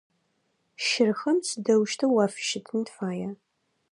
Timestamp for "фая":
2.95-3.29